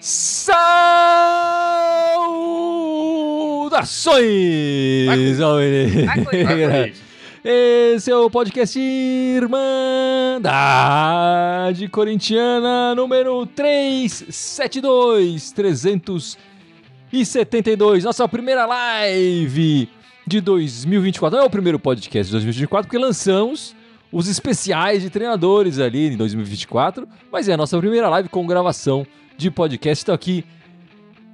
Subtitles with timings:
[0.00, 0.58] Saudações!
[7.44, 9.58] Esse é o podcast Irmandade
[11.88, 19.88] Corintiana número 372, 372, nossa primeira live
[20.28, 21.36] de 2024.
[21.36, 23.74] Não é o primeiro podcast de 2024, porque lançamos
[24.12, 29.06] os especiais de treinadores ali em 2024, mas é a nossa primeira live com gravação
[29.36, 30.02] de podcast.
[30.02, 30.44] Estou aqui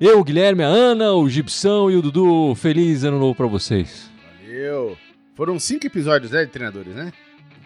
[0.01, 2.55] eu, o Guilherme, a Ana, o Gibson e o Dudu.
[2.55, 4.11] Feliz ano novo pra vocês.
[4.43, 4.97] Valeu.
[5.35, 7.13] Foram cinco episódios, né, de treinadores, né?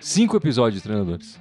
[0.00, 1.40] Cinco episódios de treinadores.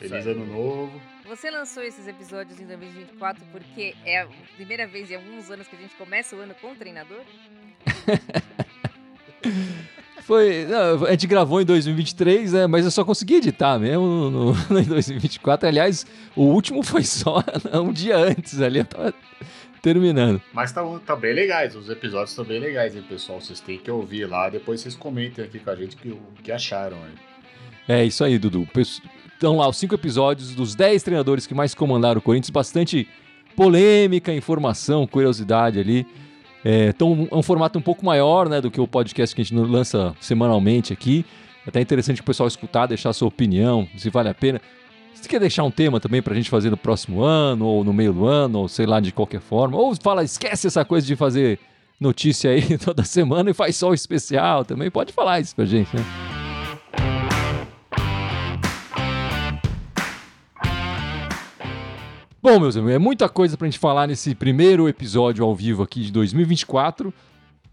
[0.00, 1.00] Aí, Feliz ano novo.
[1.28, 5.74] Você lançou esses episódios em 2024 porque é a primeira vez em alguns anos que
[5.74, 7.20] a gente começa o ano com o treinador?
[10.22, 10.66] Foi.
[10.66, 12.66] Não, a gente gravou em 2023, né?
[12.66, 15.68] Mas eu só consegui editar mesmo no, no, no, em 2024.
[15.68, 17.42] Aliás, o último foi só
[17.74, 18.78] um dia antes ali.
[18.78, 19.14] Eu tava
[19.82, 20.40] terminando.
[20.52, 23.40] Mas tá, tá bem legais, os episódios estão bem legais, hein, pessoal?
[23.40, 26.52] Vocês têm que ouvir lá, depois vocês comentem aqui com a gente o que, que
[26.52, 27.96] acharam aí.
[27.96, 28.68] É isso aí, Dudu.
[28.76, 33.08] Estão lá os cinco episódios dos dez treinadores que mais comandaram o Corinthians, bastante
[33.56, 36.06] polêmica, informação, curiosidade ali.
[36.64, 39.44] É, então, é um formato um pouco maior né, do que o podcast que a
[39.44, 41.24] gente lança semanalmente aqui.
[41.66, 44.60] É até interessante o pessoal escutar, deixar a sua opinião, se vale a pena.
[45.14, 48.12] Você quer deixar um tema também pra gente fazer no próximo ano, ou no meio
[48.12, 49.76] do ano, ou sei lá, de qualquer forma?
[49.76, 51.60] Ou fala, esquece essa coisa de fazer
[52.00, 54.90] notícia aí toda semana e faz só o especial também.
[54.90, 56.41] Pode falar isso pra gente, né?
[62.44, 66.00] Bom, meus amigos, é muita coisa pra gente falar nesse primeiro episódio ao vivo aqui
[66.00, 67.14] de 2024.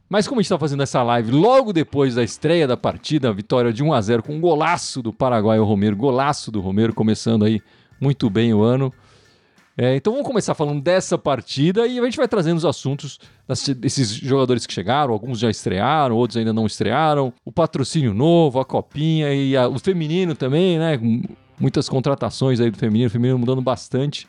[0.08, 3.34] Mas como a gente está fazendo essa live logo depois da estreia da partida, a
[3.34, 6.94] vitória de 1 a 0 com um golaço do Paraguai, o Romero, golaço do Romero,
[6.94, 7.60] começando aí
[8.00, 8.94] muito bem o ano.
[9.76, 13.20] É, então vamos começar falando dessa partida e a gente vai trazendo os assuntos
[13.76, 18.66] desses jogadores que chegaram, alguns já estrearam, outros ainda não estrearam, o patrocínio novo, a
[18.66, 21.00] copinha e a, o feminino também, né?
[21.60, 24.28] Muitas contratações aí do feminino, o feminino mudando bastante.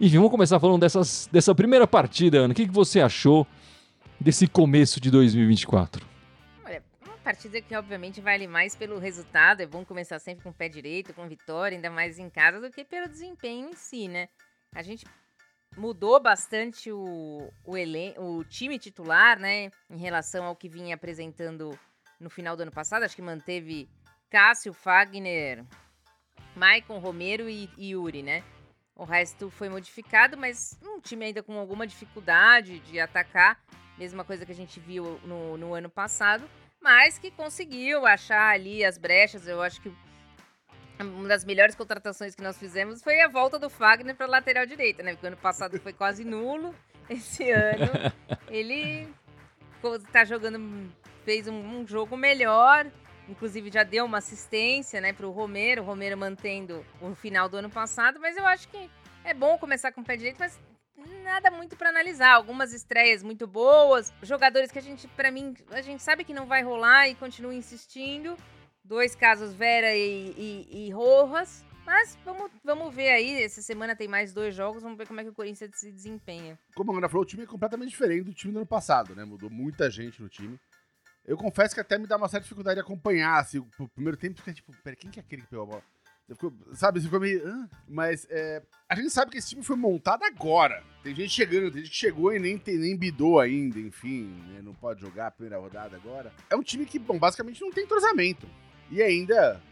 [0.00, 2.52] Enfim, vamos começar falando dessas, dessa primeira partida, Ana.
[2.52, 3.46] O que, que você achou
[4.18, 6.06] desse começo de 2024?
[6.64, 9.60] Olha, uma partida que obviamente vale mais pelo resultado.
[9.60, 12.70] É bom começar sempre com o pé direito, com vitória, ainda mais em casa, do
[12.70, 14.30] que pelo desempenho em si, né?
[14.74, 15.04] A gente
[15.76, 19.70] mudou bastante o, o, elen o time titular, né?
[19.90, 21.78] Em relação ao que vinha apresentando
[22.18, 23.02] no final do ano passado.
[23.02, 23.86] Acho que manteve
[24.30, 25.62] Cássio, Fagner,
[26.56, 28.42] Maicon, Romero e, e Yuri, né?
[29.00, 33.58] O resto foi modificado, mas um time ainda com alguma dificuldade de atacar
[34.00, 36.48] mesma coisa que a gente viu no, no ano passado,
[36.80, 39.46] mas que conseguiu achar ali as brechas.
[39.46, 39.92] Eu acho que
[40.98, 45.02] uma das melhores contratações que nós fizemos foi a volta do Fagner para lateral direita,
[45.02, 45.12] né?
[45.12, 46.74] Porque ano passado foi quase nulo.
[47.10, 47.90] Esse ano
[48.48, 49.06] ele
[49.82, 50.90] está jogando,
[51.24, 52.86] fez um, um, jogo melhor.
[53.30, 55.82] Inclusive já deu uma assistência, né, para o Romero.
[55.82, 58.90] O Romero mantendo o final do ano passado, mas eu acho que
[59.24, 60.58] é bom começar com o pé direito, mas
[61.22, 62.32] nada muito para analisar.
[62.32, 66.46] Algumas estreias muito boas, jogadores que a gente, para mim, a gente sabe que não
[66.46, 68.36] vai rolar e continua insistindo.
[68.82, 71.64] Dois casos, Vera e, e, e Rojas.
[71.86, 73.42] Mas vamos, vamos ver aí.
[73.42, 74.82] Essa semana tem mais dois jogos.
[74.82, 76.58] Vamos ver como é que o Corinthians se desempenha.
[76.74, 79.24] Como a Ana falou, o time é completamente diferente do time do ano passado, né?
[79.24, 80.58] Mudou muita gente no time.
[81.30, 84.34] Eu confesso que até me dá uma certa dificuldade de acompanhar assim, o primeiro tempo,
[84.34, 85.82] porque tipo, pera, quem que é aquele que pegou a bola?
[86.74, 87.68] Sabe, você ficou meio.
[87.86, 90.82] Mas é, a gente sabe que esse time foi montado agora.
[91.04, 94.60] Tem gente chegando, tem gente que chegou e nem, tem, nem bidou ainda, enfim, né,
[94.60, 96.32] não pode jogar a primeira rodada agora.
[96.50, 98.48] É um time que, bom, basicamente não tem entrosamento.
[98.90, 99.62] E ainda,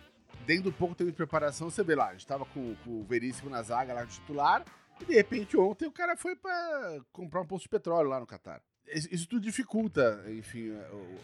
[0.47, 3.05] dentro do pouco tempo de preparação, você vê lá, a gente tava com, com o
[3.05, 4.65] Veríssimo na zaga lá de titular,
[5.01, 8.29] e de repente ontem o cara foi para comprar um posto de petróleo lá no
[8.29, 8.63] Catar.
[8.93, 10.71] Isso tudo dificulta, enfim,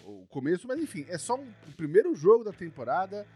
[0.07, 3.27] o, o começo, mas enfim, é só um, o primeiro jogo da temporada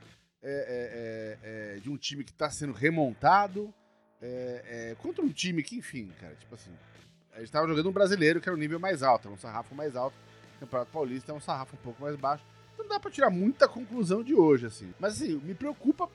[0.43, 3.73] é, é, é, é, de um time que está sendo remontado
[4.20, 6.70] é, contra um time que, enfim, cara, tipo assim,
[7.32, 9.75] a gente estava jogando um brasileiro que era um nível mais alto, era um sarrafo
[9.75, 10.17] mais alto.
[10.58, 12.44] Campeonato Paulista é um sarrafo um pouco mais baixo.
[12.75, 14.93] Então não dá pra tirar muita conclusão de hoje, assim.
[14.99, 16.08] Mas assim, me preocupa,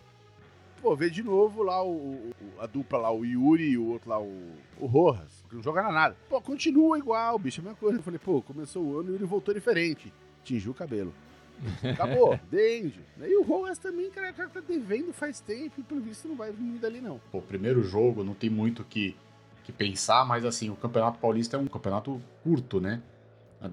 [0.83, 4.09] pô, ver de novo lá o, o a dupla lá, o Yuri e o outro
[4.09, 6.15] lá, o, o Rojas, que não joga nada.
[6.29, 7.99] Pô, continua igual, bicho, é a mesma coisa.
[7.99, 10.13] Eu falei, pô, começou o ano e o Yuri voltou diferente.
[10.43, 11.13] Tingiu o cabelo.
[11.93, 12.99] Acabou, dende.
[13.17, 16.51] E o Rojas também, cara, cara tá devendo faz tempo e pelo visto não vai
[16.51, 17.19] vir dali, não.
[17.31, 19.15] Pô, primeiro jogo, não tem muito que,
[19.63, 23.01] que pensar, mas assim, o Campeonato Paulista é um campeonato curto, né?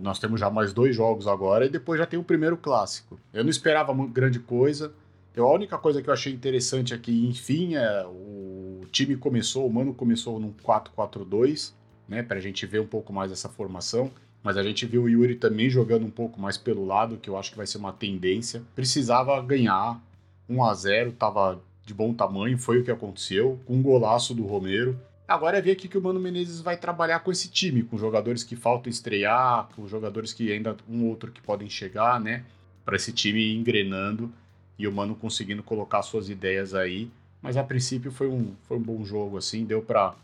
[0.01, 3.19] Nós temos já mais dois jogos agora e depois já tem o primeiro clássico.
[3.33, 4.93] Eu não esperava muito grande coisa.
[5.35, 9.73] Eu, a única coisa que eu achei interessante aqui, enfim, é o time começou, o
[9.73, 11.73] Mano começou num 4-4-2,
[12.09, 14.11] né, pra gente ver um pouco mais essa formação.
[14.43, 17.37] Mas a gente viu o Yuri também jogando um pouco mais pelo lado, que eu
[17.37, 18.63] acho que vai ser uma tendência.
[18.75, 20.03] Precisava ganhar
[20.49, 24.47] 1 a 0 tava de bom tamanho, foi o que aconteceu, com um golaço do
[24.47, 24.99] Romero.
[25.29, 28.43] Agora é ver aqui que o Mano Menezes vai trabalhar com esse time, com jogadores
[28.43, 32.45] que faltam estrear, com jogadores que ainda um outro que podem chegar, né?
[32.85, 34.33] Para esse time engrenando
[34.81, 37.11] e o Mano conseguindo colocar suas ideias aí.
[37.43, 40.15] Mas a princípio foi um, foi um bom jogo, assim, deu para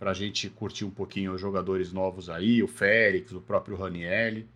[0.00, 4.46] a gente curtir um pouquinho os jogadores novos aí, o Félix, o próprio Ranielli.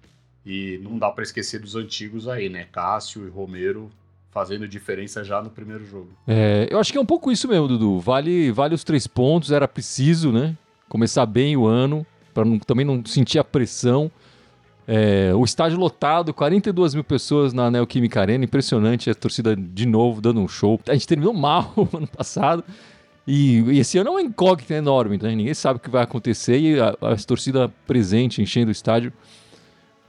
[0.45, 2.67] E não dá para esquecer dos antigos aí, né?
[2.71, 3.91] Cássio e Romero
[4.31, 6.11] fazendo diferença já no primeiro jogo.
[6.27, 7.99] É, eu acho que é um pouco isso mesmo, Dudu.
[8.00, 10.56] Vale, vale os três pontos, era preciso, né?
[10.89, 14.11] Começar bem o ano, para também não sentir a pressão.
[14.90, 19.11] É, o estádio lotado, 42 mil pessoas na Neoquímica Arena, impressionante.
[19.11, 20.81] A torcida de novo dando um show.
[20.88, 22.64] A gente terminou mal o ano passado.
[23.26, 26.58] E, e, esse ano é uma incógnita enorme, então ninguém sabe o que vai acontecer.
[26.58, 29.12] E a, a torcida presente, enchendo o estádio.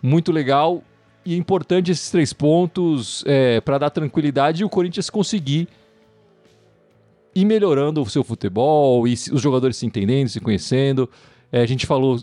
[0.02, 0.82] Muito legal
[1.26, 5.68] e importante esses três pontos é, para dar tranquilidade e o Corinthians conseguir
[7.36, 11.10] ir melhorando o seu futebol e os jogadores se entendendo, se conhecendo.
[11.52, 12.18] É, a gente falou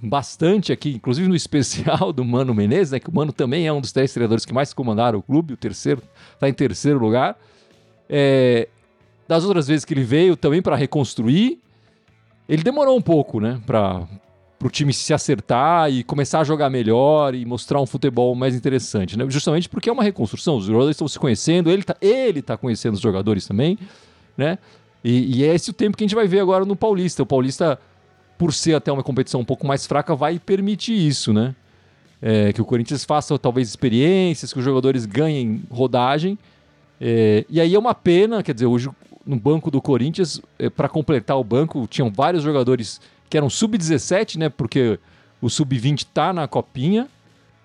[0.00, 3.80] bastante aqui, inclusive no especial do Mano Menezes, né, que o Mano também é um
[3.80, 6.02] dos três treinadores que mais comandaram o clube, o terceiro,
[6.34, 7.38] está em terceiro lugar.
[8.08, 8.68] É,
[9.26, 11.58] das outras vezes que ele veio também para reconstruir,
[12.48, 14.06] ele demorou um pouco, né, para
[14.62, 19.18] o time se acertar e começar a jogar melhor e mostrar um futebol mais interessante,
[19.18, 19.24] né?
[19.28, 22.94] Justamente porque é uma reconstrução, os jogadores estão se conhecendo, ele está ele tá conhecendo
[22.94, 23.78] os jogadores também,
[24.36, 24.58] né?
[25.04, 27.22] E, e, é esse o tempo que a gente vai ver agora no Paulista.
[27.22, 27.78] O Paulista,
[28.42, 31.54] por ser até uma competição um pouco mais fraca, vai permitir isso, né?
[32.20, 36.36] É, que o Corinthians faça talvez experiências, que os jogadores ganhem rodagem.
[37.00, 38.90] É, e aí é uma pena, quer dizer, hoje
[39.24, 43.00] no banco do Corinthians, é, para completar o banco, tinham vários jogadores
[43.30, 44.48] que eram sub-17, né?
[44.48, 44.98] Porque
[45.40, 47.06] o sub-20 tá na copinha.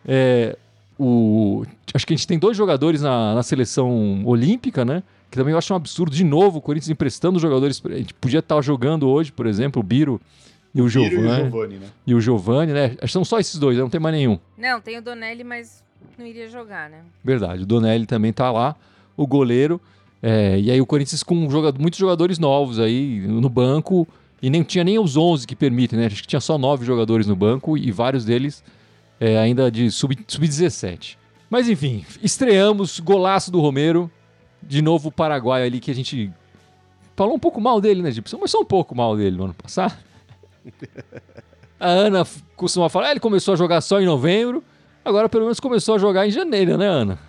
[0.08, 0.56] É,
[1.00, 5.02] o, acho que a gente tem dois jogadores na, na, seleção olímpica, né?
[5.32, 6.16] Que também eu acho um absurdo.
[6.16, 7.82] De novo, o Corinthians emprestando jogadores.
[7.84, 10.22] A gente podia estar jogando hoje, por exemplo, o Biro
[10.74, 11.16] e o Giovanni.
[11.16, 11.88] E o Giovanni, né?
[12.06, 12.86] E o Giovanni, né?
[12.86, 14.40] Acho que são só esses dois, não tem mais nenhum.
[14.58, 15.84] Não, tem o Donelli, mas
[16.18, 17.02] não iria jogar, né?
[17.24, 18.76] Verdade, o Donelli também tá lá,
[19.16, 19.80] o goleiro.
[20.22, 24.08] É, e aí o Corinthians com jogador, muitos jogadores novos aí no banco.
[24.42, 26.06] E nem tinha nem os 11 que permitem, né?
[26.06, 28.64] Acho que tinha só 9 jogadores no banco e vários deles
[29.20, 31.00] é, ainda de sub-17.
[31.00, 31.18] Sub
[31.50, 34.12] Mas enfim, estreamos, golaço do Romero.
[34.62, 36.32] De novo o Paraguai ali que a gente
[37.16, 38.38] falou um pouco mal dele, né, Gibson?
[38.40, 39.96] Mas só um pouco mal dele no ano passado.
[41.80, 42.26] A Ana
[42.56, 44.64] costuma falar, ah, ele começou a jogar só em novembro,
[45.06, 47.20] agora pelo menos começou a jogar em janeiro, né, Ana?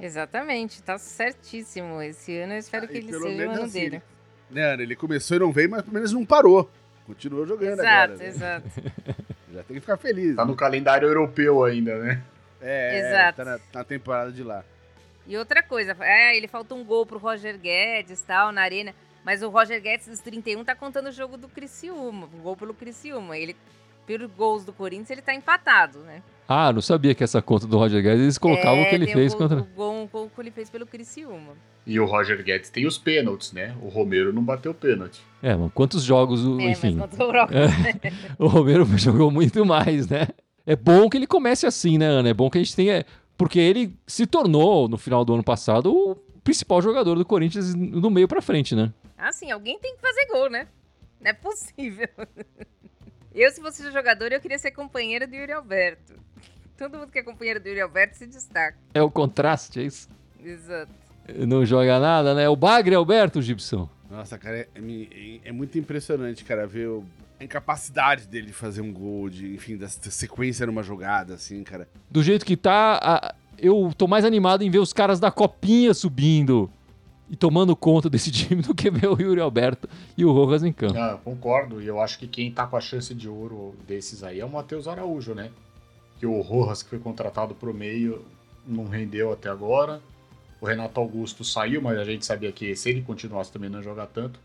[0.00, 2.00] Exatamente, tá certíssimo.
[2.00, 4.02] Esse ano eu espero que ele seja o ano assim, dele.
[4.50, 4.82] Né, Ana?
[4.82, 6.70] Ele começou e não veio, mas pelo menos não parou.
[7.06, 8.24] Continuou jogando exato, agora.
[8.24, 8.92] Exato, exato.
[9.52, 10.36] Já tem que ficar feliz.
[10.36, 10.50] Tá né?
[10.50, 12.22] no calendário europeu ainda, né?
[12.60, 13.36] É, exato.
[13.36, 14.64] tá na, na, temporada de lá.
[15.26, 18.94] E outra coisa, é, ele falta um gol pro Roger Guedes tal, na arena.
[19.28, 22.72] Mas o Roger Guedes dos 31 tá contando o jogo do Criciúma, um gol pelo
[22.72, 23.36] Criciúma.
[23.36, 23.54] Ele,
[24.06, 26.22] pelos gols do Corinthians, ele tá empatado, né?
[26.48, 29.06] Ah, não sabia que essa conta do Roger Guedes eles colocavam é, o que ele
[29.06, 29.60] fez o gol, contra.
[29.62, 31.52] O gol, o gol que ele fez pelo Criciúma.
[31.86, 33.76] E o Roger Guedes tem os pênaltis, né?
[33.82, 35.20] O Romero não bateu pênalti.
[35.42, 36.96] É, mas quantos jogos, é, enfim.
[36.96, 40.26] Mas o, é, o Romero jogou muito mais, né?
[40.64, 42.30] É bom que ele comece assim, né, Ana?
[42.30, 43.04] É bom que a gente tenha.
[43.36, 48.08] Porque ele se tornou, no final do ano passado, o principal jogador do Corinthians no
[48.08, 48.90] meio pra frente, né?
[49.18, 50.68] Ah, sim, alguém tem que fazer gol, né?
[51.20, 52.08] Não é possível.
[53.34, 56.14] Eu, se fosse jogador, eu queria ser companheira do Yuri Alberto.
[56.76, 58.76] Todo mundo que é companheiro do Yuri Alberto se destaca.
[58.92, 60.08] É o contraste, é isso?
[60.42, 60.90] Exato.
[61.46, 62.48] Não joga nada, né?
[62.48, 63.88] O Bagre Alberto, Gibson.
[64.10, 67.04] Nossa, cara, é, é, é, muito impressionante, cara, ver o,
[67.38, 71.86] a incapacidade dele de fazer um gol, de, enfim, dessa sequência numa jogada, assim, cara.
[72.10, 75.94] Do jeito que tá, a, eu tô mais animado em ver os caras da Copinha
[75.94, 76.68] subindo
[77.30, 80.72] e tomando conta desse time do que ver o Yuri Alberto e o Rojas em
[80.72, 80.98] campo.
[80.98, 84.40] Ah, concordo, e eu acho que quem tá com a chance de ouro desses aí
[84.40, 85.50] é o Matheus Araújo, né?
[86.18, 88.24] Que o Rojas, que foi contratado pro meio,
[88.66, 90.00] não rendeu até agora.
[90.60, 93.84] O Renato Augusto saiu, mas a gente sabia que se ele continuasse também não ia
[93.84, 94.40] jogar tanto.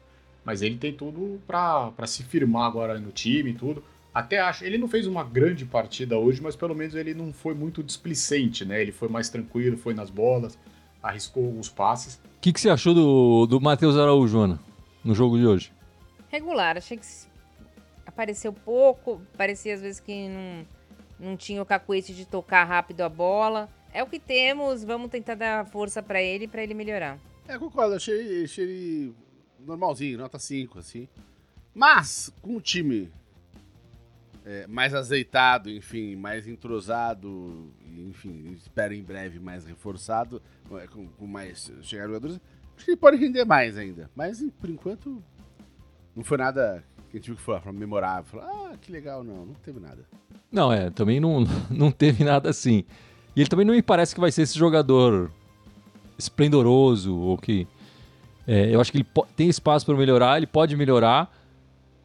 [0.46, 3.84] Mas ele tem tudo para se firmar agora no time e tudo.
[4.14, 7.56] Até acho, ele não fez uma grande partida hoje, mas pelo menos ele não foi
[7.56, 8.80] muito displicente, né?
[8.80, 10.60] Ele foi mais tranquilo, foi nas bolas,
[11.02, 14.60] arriscou alguns passes que, que você achou do, do Matheus Araújo, Ana,
[15.02, 15.72] no jogo de hoje?
[16.28, 17.06] Regular, achei que
[18.06, 20.66] apareceu pouco, parecia às vezes que não,
[21.18, 23.70] não tinha o cacuete de tocar rápido a bola.
[23.94, 27.18] É o que temos, vamos tentar dar força para ele, para ele melhorar.
[27.48, 29.16] É, concordo, achei, achei ele
[29.66, 31.08] normalzinho, nota 5, assim.
[31.74, 33.10] Mas, com o time
[34.46, 40.42] é, mais azeitado, enfim, mais entrosado, enfim, espero em breve mais reforçado,
[40.92, 42.40] com, com mais chegar jogadores,
[42.76, 44.10] acho que ele pode render mais ainda.
[44.16, 45.24] Mas, por enquanto,
[46.16, 48.42] não foi nada que a gente viu que foi memorável.
[48.42, 50.04] Ah, que legal, não, não teve nada.
[50.52, 52.84] Não, é, também não, não teve nada assim.
[53.36, 55.32] E ele também não me parece que vai ser esse jogador
[56.18, 57.68] esplendoroso ou que.
[58.46, 61.32] É, eu acho que ele tem espaço para melhorar, ele pode melhorar,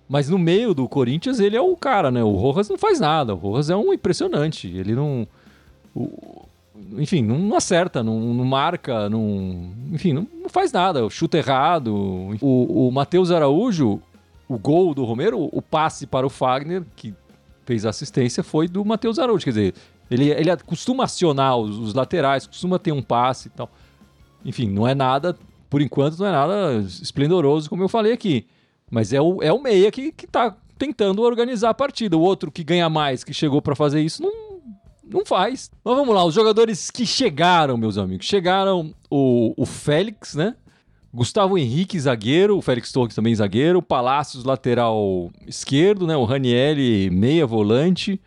[0.08, 2.24] mas no meio do Corinthians ele é o cara, né?
[2.24, 4.66] O Rojas não faz nada, o Rojas é um impressionante.
[4.66, 5.28] Ele não.
[5.94, 6.46] O,
[6.96, 11.94] enfim, não acerta, não, não marca, não, enfim, não, não, faz nada, chuta errado.
[12.40, 14.00] O, o Matheus Araújo,
[14.48, 17.12] o gol do Romero, o passe para o Fagner, que
[17.66, 19.44] fez a assistência, foi do Matheus Araújo.
[19.44, 19.74] Quer dizer,
[20.10, 23.68] ele, ele costuma acionar os, os laterais, costuma ter um passe e tal.
[24.44, 25.36] Enfim, não é nada,
[25.68, 28.46] por enquanto, não é nada esplendoroso, como eu falei aqui.
[28.90, 32.16] Mas é o, é o meia que, que tá tentando organizar a partida.
[32.16, 34.60] O outro que ganha mais, que chegou para fazer isso, não,
[35.04, 35.70] não faz.
[35.84, 38.26] Mas vamos lá, os jogadores que chegaram, meus amigos.
[38.26, 40.54] Chegaram o, o Félix, né?
[41.12, 46.16] Gustavo Henrique, zagueiro, o Félix Torres também zagueiro, Palácios, lateral esquerdo, né?
[46.16, 48.20] O Ranielli, meia volante,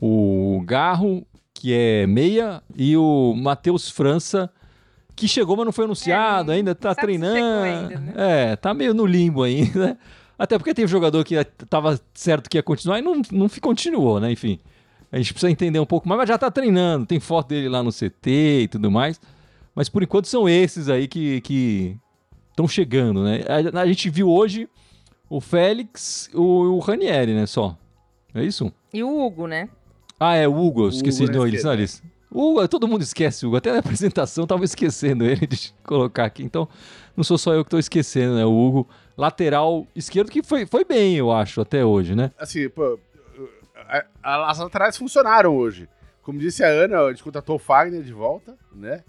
[0.00, 4.50] o Garro, que é meia, e o Matheus França,
[5.16, 7.36] que chegou, mas não foi anunciado é, ainda, tá treinando.
[7.36, 8.12] Ainda, né?
[8.16, 9.74] É, tá meio no limbo ainda.
[9.94, 9.96] Né?
[10.36, 14.18] Até porque tem um jogador que tava certo que ia continuar e não, não continuou,
[14.18, 14.32] né?
[14.32, 14.58] Enfim.
[15.12, 17.84] A gente precisa entender um pouco mais, mas já tá treinando, tem foto dele lá
[17.84, 19.20] no CT e tudo mais.
[19.72, 21.96] Mas por enquanto são esses aí que
[22.50, 23.42] estão chegando, né?
[23.48, 24.68] A, a, gente viu hoje
[25.30, 27.46] o Félix e o, o Ranieri, né?
[27.46, 27.76] Só.
[28.34, 28.72] É isso?
[28.92, 29.68] E o Hugo, né?
[30.18, 32.02] Ah, é o Hugo, esqueci Hugo, de não, ele, lista.
[32.34, 36.42] Hugo, todo mundo esquece o Hugo, até na apresentação tava esquecendo ele de colocar aqui,
[36.42, 36.68] então
[37.16, 38.44] não sou só eu que tô esquecendo, né?
[38.44, 42.32] O Hugo, lateral esquerdo, que foi, foi bem, eu acho, até hoje, né?
[42.38, 42.98] Assim, pô,
[44.22, 45.88] as laterais funcionaram hoje.
[46.22, 49.04] Como disse a Ana, a gente contratou o Fagner de volta, né?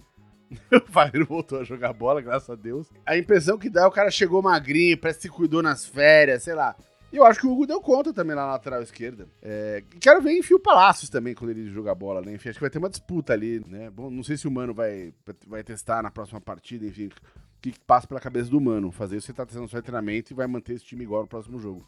[0.71, 2.87] O Fagner voltou a jogar bola, graças a Deus.
[3.05, 6.43] A impressão que dá é o cara chegou magrinho, parece que se cuidou nas férias,
[6.43, 6.75] sei lá.
[7.11, 9.27] E eu acho que o Hugo deu conta também lá na lateral esquerda.
[9.41, 12.33] É, quero ver em o Palácios também quando ele jogar bola, né?
[12.33, 13.89] Enfim, acho que vai ter uma disputa ali, né?
[13.89, 15.13] Bom, não sei se o Mano vai,
[15.47, 17.11] vai testar na próxima partida, enfim, o
[17.61, 18.91] que passa pela cabeça do Mano.
[18.91, 21.57] Fazer isso, você tá testando só treinamento e vai manter esse time igual no próximo
[21.57, 21.85] jogo.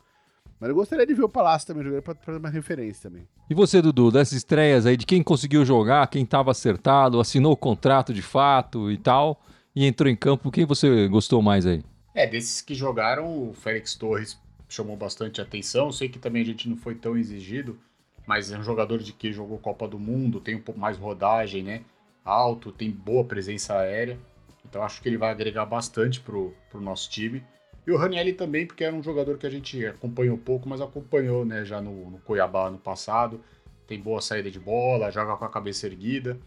[0.60, 3.28] Mas eu gostaria de ver o Palácio também jogando pra fazer uma referência também.
[3.50, 7.58] E você, Dudu, dessas estreias aí, de quem conseguiu jogar, quem estava acertado, assinou o
[7.58, 9.42] contrato de fato e tal,
[9.76, 11.84] e entrou em campo, quem você gostou mais aí?
[12.16, 15.92] É, desses que jogaram, o Félix Torres chamou bastante atenção.
[15.92, 17.80] Sei que também a gente não foi tão exigido,
[18.26, 21.64] mas é um jogador de que jogou Copa do Mundo, tem um pouco mais rodagem,
[21.64, 21.84] né?
[22.24, 24.20] Alto, tem boa presença aérea.
[24.66, 27.44] Então acho que ele vai agregar bastante pro, pro nosso time.
[27.86, 31.46] E o Ranielli também, porque era um jogador que a gente acompanhou pouco, mas acompanhou
[31.46, 33.40] né, já no, no Cuiabá no passado.
[33.88, 36.38] Tem boa saída de bola, joga com a cabeça erguida.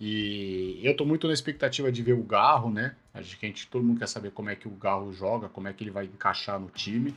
[0.00, 2.94] E eu tô muito na expectativa de ver o Garro, né?
[3.12, 5.82] A gente, todo mundo quer saber como é que o Garro joga, como é que
[5.82, 7.12] ele vai encaixar no time.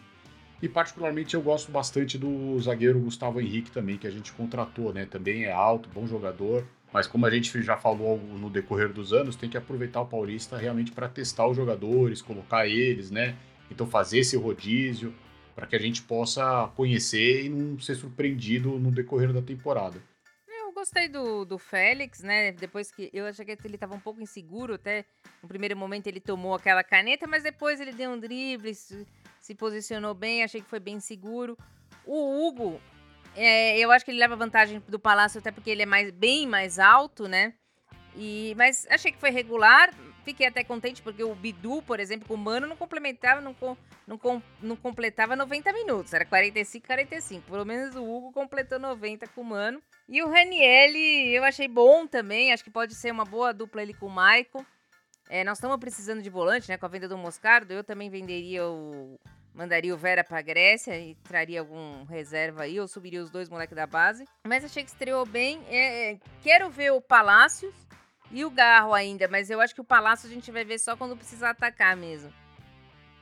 [0.61, 5.05] E particularmente eu gosto bastante do zagueiro Gustavo Henrique também, que a gente contratou, né?
[5.05, 6.63] Também é alto, bom jogador.
[6.93, 10.57] Mas como a gente já falou no decorrer dos anos, tem que aproveitar o Paulista
[10.57, 13.35] realmente para testar os jogadores, colocar eles, né?
[13.71, 15.13] Então fazer esse rodízio
[15.55, 20.01] para que a gente possa conhecer e não ser surpreendido no decorrer da temporada.
[20.47, 22.51] Eu gostei do, do Félix, né?
[22.51, 25.05] Depois que eu achei que ele estava um pouco inseguro, até
[25.41, 28.73] no primeiro momento ele tomou aquela caneta, mas depois ele deu um drible,
[29.41, 31.57] se, posicionou bem, achei que foi bem seguro.
[32.05, 32.79] O Hugo,
[33.36, 36.48] é, eu acho que ele leva vantagem do Palácio até porque ele é mais, bem
[36.48, 37.53] mais alto, né?
[38.15, 39.93] E, mas achei que foi regular.
[40.24, 43.55] Fiquei até contente porque o Bidu, por exemplo, com o Mano não complementava, não,
[44.05, 47.50] não, não completava 90 minutos, era 45, 45.
[47.50, 49.81] Pelo menos o Hugo completou 90 com o Mano.
[50.07, 53.95] E o Ranielli eu achei bom também, acho que pode ser uma boa dupla ali
[53.95, 54.63] com o Maicon.
[55.31, 56.75] É, nós estamos precisando de volante, né?
[56.77, 59.17] Com a venda do Moscardo, eu também venderia o.
[59.53, 63.75] Mandaria o Vera pra Grécia e traria algum reserva aí, ou subiria os dois moleques
[63.75, 64.25] da base.
[64.45, 65.61] Mas achei que estreou bem.
[65.69, 67.73] É, é quero ver o Palácios
[68.29, 70.97] e o Garro ainda, mas eu acho que o Palácio a gente vai ver só
[70.97, 72.33] quando precisar atacar mesmo.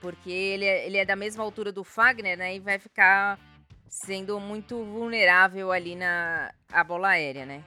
[0.01, 2.55] Porque ele é, ele é da mesma altura do Fagner, né?
[2.55, 3.39] E vai ficar
[3.87, 7.63] sendo muito vulnerável ali na a bola aérea, né?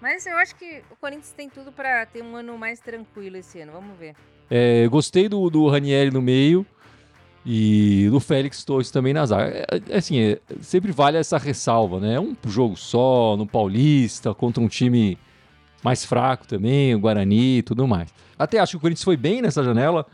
[0.00, 3.60] Mas eu acho que o Corinthians tem tudo para ter um ano mais tranquilo esse
[3.60, 3.72] ano.
[3.72, 4.14] Vamos ver.
[4.50, 6.64] É, gostei do, do Ranieri no meio.
[7.50, 9.64] E do Félix Torres também na zaga.
[9.70, 12.14] É, é assim, é, sempre vale essa ressalva, né?
[12.14, 15.16] É um jogo só, no Paulista, contra um time
[15.82, 18.12] mais fraco também, o Guarani e tudo mais.
[18.38, 20.04] Até acho que o Corinthians foi bem nessa janela,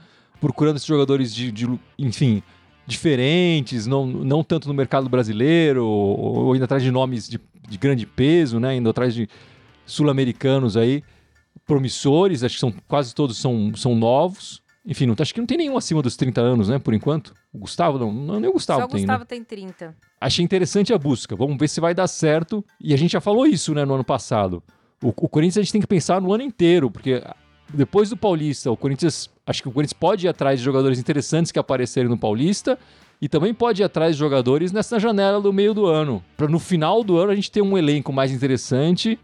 [0.41, 1.67] procurando esses jogadores de, de
[1.99, 2.41] enfim,
[2.87, 7.79] diferentes, não, não tanto no mercado brasileiro, ou, ou indo atrás de nomes de, de
[7.79, 8.77] grande peso, né?
[8.77, 9.29] Indo atrás de
[9.87, 11.03] sul-americanos aí,
[11.67, 14.63] promissores, acho que são, quase todos são, são novos.
[14.87, 17.33] Enfim, não, acho que não tem nenhum acima dos 30 anos, né, por enquanto.
[17.53, 19.27] O Gustavo, não, não nem o Gustavo Só o tem, Gustavo né?
[19.27, 19.97] tem 30.
[20.21, 21.35] Achei interessante a busca.
[21.35, 22.65] Vamos ver se vai dar certo.
[22.79, 24.63] E a gente já falou isso, né, no ano passado.
[25.03, 27.23] O, o Corinthians a gente tem que pensar no ano inteiro, porque
[27.73, 31.51] depois do Paulista, o Corinthians, acho que o Corinthians pode ir atrás de jogadores interessantes
[31.51, 32.79] que aparecerem no Paulista
[33.21, 36.59] e também pode ir atrás de jogadores nessa janela do meio do ano, para no
[36.59, 39.19] final do ano a gente ter um elenco mais interessante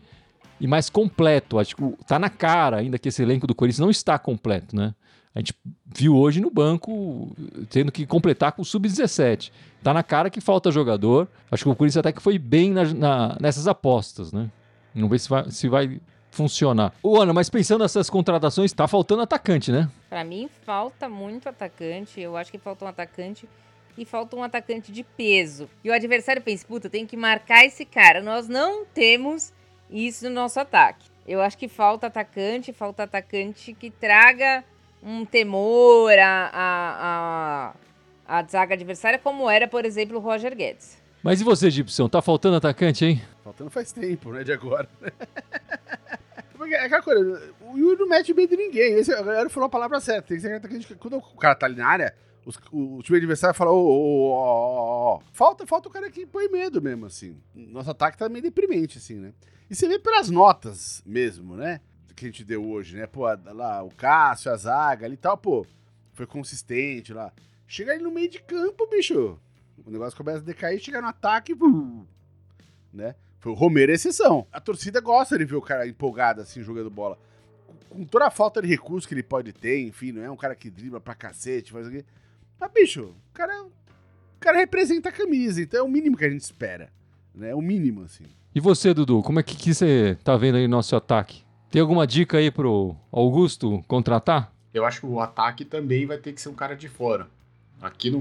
[0.61, 1.59] e mais completo.
[1.59, 4.95] Acho que tá na cara ainda que esse elenco do Corinthians não está completo, né?
[5.35, 5.55] A gente
[5.87, 7.35] viu hoje no banco
[7.71, 9.53] tendo que completar com o sub-17.
[9.83, 11.29] Tá na cara que falta jogador.
[11.51, 14.51] Acho que o Corinthians até que foi bem na- na- nessas apostas, né?
[14.93, 16.01] Vamos ver se vai, se vai
[16.33, 16.93] funcionar.
[17.03, 19.89] Ô, Ana, mas pensando nessas contratações, tá faltando atacante, né?
[20.09, 22.21] Pra mim, falta muito atacante.
[22.21, 23.49] Eu acho que falta um atacante
[23.97, 25.69] e falta um atacante de peso.
[25.85, 28.21] E o adversário pensa, puta, tem que marcar esse cara.
[28.21, 29.53] Nós não temos
[29.91, 31.09] isso no nosso ataque.
[31.27, 34.65] Eu acho que falta atacante, falta atacante que traga
[35.03, 37.75] um temor à, à,
[38.27, 40.99] à, zaga adversária, como era, por exemplo, o Roger Guedes.
[41.23, 42.09] Mas e você, Gibson?
[42.09, 43.23] Tá faltando atacante, hein?
[43.45, 44.43] Faltando faz tempo, né?
[44.43, 44.89] De agora.
[46.57, 48.95] Porque é aquela coisa, o Yuri não mete medo de ninguém.
[48.95, 50.29] Esse, a galera falou a palavra certa.
[50.29, 50.95] Tem que ser atacante.
[50.97, 54.31] Quando o cara tá ali na área, os- o, o time adversário fala: ô, ô,
[54.33, 55.21] ó.
[55.33, 57.37] Falta, falta o cara que põe medo mesmo, assim.
[57.55, 59.33] Nosso ataque tá meio deprimente, assim, né?
[59.69, 61.81] E você vê pelas notas mesmo, né?
[62.17, 63.07] Que a gente deu hoje, né?
[63.07, 65.65] Pô, lá, o Cássio, a zaga ali e tal, pô,
[66.13, 67.33] foi consistente lá.
[67.67, 69.39] Chega ali no meio de campo, bicho.
[69.87, 71.55] O negócio começa a decair, chega no ataque,
[72.93, 73.15] né?
[73.39, 74.47] Foi o Romero a exceção.
[74.53, 77.19] A torcida gosta de ver o cara empolgado assim, jogando bola.
[77.89, 80.55] Com toda a falta de recurso que ele pode ter, enfim, não é um cara
[80.55, 82.05] que dribla pra cacete, faz o quê.
[82.61, 86.31] Mas, bicho, o cara, o cara representa a camisa, então é o mínimo que a
[86.31, 86.93] gente espera.
[87.35, 87.51] Né?
[87.51, 88.25] É o mínimo, assim.
[88.55, 89.23] E você, Dudu?
[89.23, 91.43] Como é que, que você tá vendo aí no nosso ataque?
[91.71, 94.53] Tem alguma dica aí pro Augusto contratar?
[94.75, 97.29] Eu acho que o ataque também vai ter que ser um cara de fora.
[97.81, 98.21] Aqui no,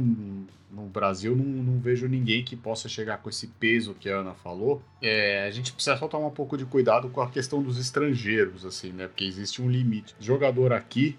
[0.71, 4.34] no Brasil não, não vejo ninguém que possa chegar com esse peso que a Ana
[4.36, 4.82] falou.
[5.02, 8.65] É, a gente precisa só tomar um pouco de cuidado com a questão dos estrangeiros,
[8.65, 9.08] assim, né?
[9.08, 10.15] Porque existe um limite.
[10.19, 11.17] Jogador aqui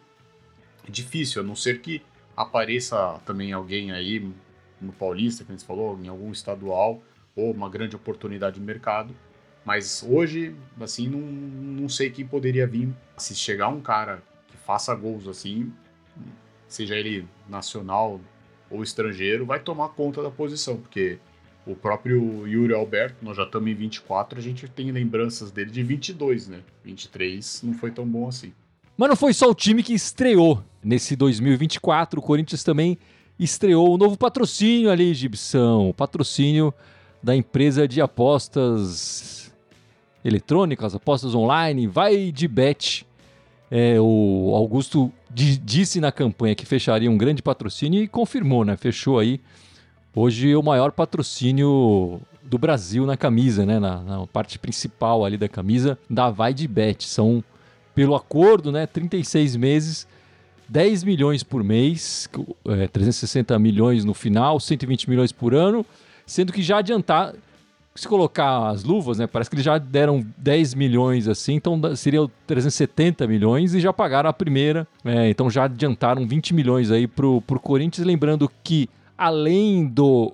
[0.87, 2.00] é difícil, a não ser que
[2.42, 4.33] apareça também alguém aí
[4.81, 7.03] no Paulista, que a gente falou, em algum estadual,
[7.37, 9.14] ou uma grande oportunidade de mercado.
[9.64, 12.88] Mas hoje, assim, não, não sei quem poderia vir.
[13.18, 15.72] Se chegar um cara que faça gols assim,
[16.66, 18.20] seja ele nacional
[18.70, 21.18] ou estrangeiro, vai tomar conta da posição, porque
[21.66, 25.83] o próprio Yuri Alberto, nós já estamos em 24, a gente tem lembranças dele de
[25.83, 26.62] 22, né?
[26.85, 28.53] 23 não foi tão bom assim.
[29.01, 30.63] Mas não foi só o time que estreou.
[30.85, 32.99] Nesse 2024, o Corinthians também
[33.39, 35.91] estreou o novo patrocínio ali, Gibson.
[35.97, 36.75] Patrocínio
[37.23, 39.51] da empresa de apostas
[40.23, 43.07] eletrônicas, apostas online, vai de bet.
[43.71, 48.77] É, o Augusto di- disse na campanha que fecharia um grande patrocínio e confirmou, né?
[48.77, 49.41] Fechou aí.
[50.15, 53.79] Hoje o maior patrocínio do Brasil na camisa, né?
[53.79, 57.09] Na, na parte principal ali da camisa da Vai de Bet.
[57.09, 57.43] São,
[57.94, 58.87] pelo acordo, né?
[58.87, 60.07] 36 meses,
[60.68, 62.29] 10 milhões por mês,
[62.66, 65.85] é, 360 milhões no final, 120 milhões por ano,
[66.26, 67.35] sendo que já adiantar,
[67.94, 69.26] se colocar as luvas, né?
[69.26, 74.31] Parece que eles já deram 10 milhões assim, então seria 370 milhões e já pagaram
[74.31, 74.87] a primeira.
[75.05, 78.07] é, então já adiantaram 20 milhões aí pro, pro Corinthians.
[78.07, 80.33] Lembrando que além do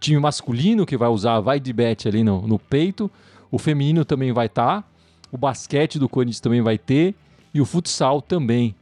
[0.00, 3.10] time masculino que vai usar vai de bet ali no, no peito,
[3.50, 4.89] o feminino também vai estar,
[5.32, 7.14] o basquete do Corinthians também vai ter
[7.54, 8.74] e o futsal também.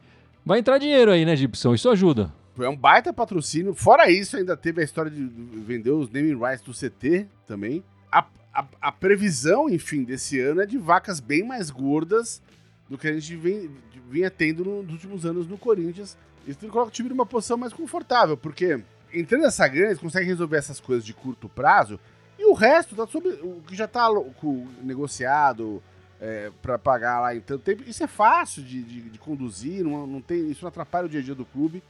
[0.45, 1.75] Vai entrar dinheiro aí, né, Gibson?
[1.75, 2.33] Isso ajuda.
[2.59, 3.75] É um baita patrocínio.
[3.75, 7.85] Fora isso, ainda teve a história de vender os naming rights do CT também.
[8.11, 12.43] A, a, a previsão, enfim, desse ano é de vacas bem mais gordas
[12.89, 13.71] do que a gente vem,
[14.11, 16.17] vinha tendo no- nos últimos anos no Corinthians.
[16.47, 18.81] Isso coloca o time numa posição mais confortável, porque
[19.13, 22.01] entrando nessa grana, eles conseguem resolver essas coisas de curto prazo
[22.39, 24.09] e o resto tá sobre o que já tá
[24.41, 25.83] co- negociado
[26.21, 27.83] é, para pagar lá em tanto tempo.
[27.87, 31.21] Isso é fácil de, de, de conduzir, não, não tem, isso não atrapalha o dia
[31.21, 31.83] a dia do clube.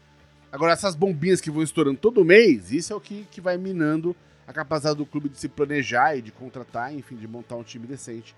[0.50, 4.16] Agora, essas bombinhas que vão estourando todo mês, isso é o que, que vai minando
[4.46, 7.86] a capacidade do clube de se planejar e de contratar, enfim, de montar um time
[7.86, 8.34] decente,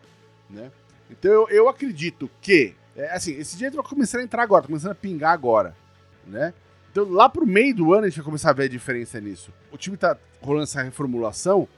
[0.48, 0.72] né?
[1.08, 4.66] Então eu, eu acredito que, é, assim, esse dinheiro vai começar a entrar agora, tá
[4.66, 5.76] começando a pingar agora,
[6.26, 6.52] né?
[6.90, 9.52] Então, lá pro meio do ano, a gente vai começar a ver a diferença nisso.
[9.70, 11.68] O time tá rolando essa reformulação,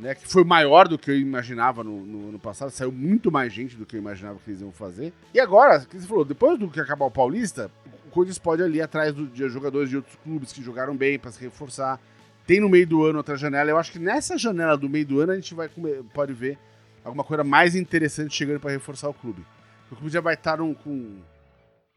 [0.00, 0.14] né?
[0.14, 2.70] Que foi maior do que eu imaginava no, no ano passado.
[2.70, 5.12] Saiu muito mais gente do que eu imaginava que eles iam fazer.
[5.32, 7.70] E agora, que você falou, depois do que acabar o Paulista,
[8.06, 11.30] o Corinthians pode ali atrás do, de jogadores de outros clubes que jogaram bem para
[11.30, 12.00] se reforçar.
[12.46, 13.70] Tem no meio do ano outra janela.
[13.70, 15.70] Eu acho que nessa janela do meio do ano a gente vai
[16.12, 16.58] pode ver
[17.04, 19.44] alguma coisa mais interessante chegando para reforçar o clube.
[19.90, 20.74] O clube já vai estar com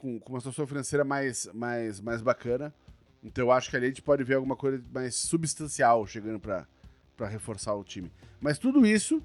[0.03, 2.73] com, com uma situação financeira mais, mais, mais bacana.
[3.23, 6.67] Então eu acho que ali a gente pode ver alguma coisa mais substancial chegando para
[7.19, 8.11] reforçar o time.
[8.39, 9.21] Mas tudo isso,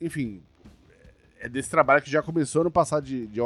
[0.00, 0.42] enfim,
[1.38, 3.40] é desse trabalho que já começou no passado de, de,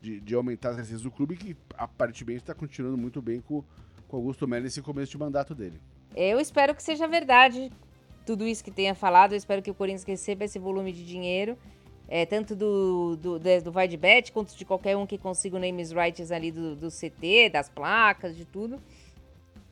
[0.00, 3.64] de, de aumentar as receitas do clube, que aparentemente está continuando muito bem com,
[4.08, 5.80] com Augusto Melo nesse começo de mandato dele.
[6.14, 7.70] Eu espero que seja verdade
[8.26, 9.32] tudo isso que tenha falado.
[9.32, 11.56] Eu espero que o Corinthians receba esse volume de dinheiro
[12.10, 15.92] é, tanto do, do, do de Bet quanto de qualquer um que consiga o names
[15.92, 18.82] rights ali do, do CT, das placas, de tudo.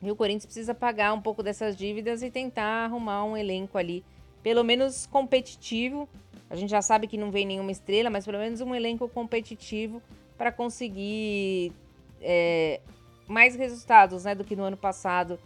[0.01, 4.03] E o Corinthians precisa pagar um pouco dessas dívidas e tentar arrumar um elenco ali,
[4.41, 6.07] pelo menos competitivo.
[6.49, 10.01] A gente já sabe que não vem nenhuma estrela, mas pelo menos um elenco competitivo
[10.37, 11.73] para conseguir
[12.21, 12.79] é,
[13.27, 15.39] mais resultados né, do que no ano passado.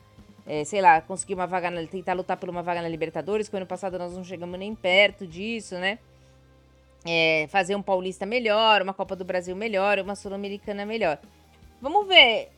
[0.46, 3.54] É, sei lá, conseguir uma vaga na, tentar lutar por uma vaga na Libertadores, que
[3.54, 6.00] no ano passado nós não chegamos nem perto disso, né?
[7.06, 11.20] é, fazer um Paulista melhor, uma Copa do Brasil melhor, uma Sul-Americana melhor.
[11.82, 12.50] Vamos ver.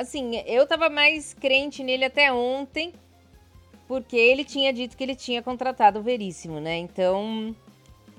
[0.00, 2.94] Assim, eu tava mais crente nele até ontem,
[3.86, 6.78] porque ele tinha dito que ele tinha contratado o Veríssimo, né?
[6.78, 7.54] Então,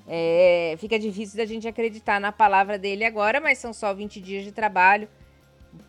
[0.07, 4.43] é, fica difícil da gente acreditar na palavra dele agora, mas são só 20 dias
[4.43, 5.09] de trabalho.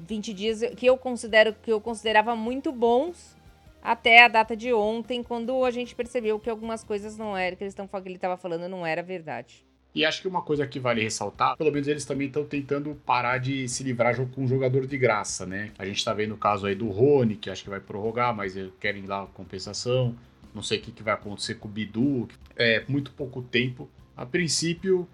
[0.01, 3.37] 20 dias que eu considero que eu considerava muito bons
[3.83, 7.65] até a data de ontem, quando a gente percebeu que algumas coisas não eram, que,
[7.65, 9.63] eles tão, que ele estava falando não era verdade.
[9.95, 13.37] E acho que uma coisa que vale ressaltar, pelo menos eles também estão tentando parar
[13.37, 15.71] de se livrar com um jogador de graça, né?
[15.79, 18.57] A gente tá vendo o caso aí do Rony, que acho que vai prorrogar, mas
[18.81, 20.17] querem dar compensação.
[20.55, 22.27] Não sei o que, que vai acontecer com o Bidu.
[22.57, 23.89] É muito pouco tempo.
[24.17, 25.07] A princípio,